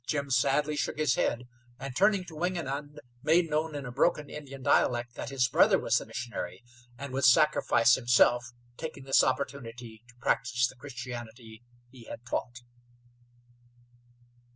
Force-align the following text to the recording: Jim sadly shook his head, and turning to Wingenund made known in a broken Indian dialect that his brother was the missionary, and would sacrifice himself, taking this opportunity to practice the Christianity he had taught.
Jim 0.07 0.31
sadly 0.31 0.75
shook 0.75 0.97
his 0.97 1.13
head, 1.13 1.47
and 1.77 1.95
turning 1.95 2.23
to 2.25 2.33
Wingenund 2.33 3.01
made 3.21 3.47
known 3.51 3.75
in 3.75 3.85
a 3.85 3.91
broken 3.91 4.31
Indian 4.31 4.63
dialect 4.63 5.13
that 5.13 5.29
his 5.29 5.47
brother 5.47 5.77
was 5.77 5.99
the 5.99 6.07
missionary, 6.07 6.63
and 6.97 7.13
would 7.13 7.23
sacrifice 7.23 7.93
himself, 7.93 8.51
taking 8.77 9.03
this 9.03 9.23
opportunity 9.23 10.01
to 10.07 10.15
practice 10.15 10.65
the 10.67 10.75
Christianity 10.75 11.61
he 11.91 12.05
had 12.05 12.25
taught. 12.27 12.61